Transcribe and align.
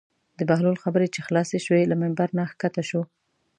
د 0.37 0.39
بهلول 0.49 0.77
خبرې 0.83 1.07
چې 1.13 1.19
خلاصې 1.27 1.57
شوې 1.65 1.83
له 1.87 1.95
ممبر 2.01 2.29
نه 2.37 2.43
کښته 2.59 2.83
شو. 2.89 3.01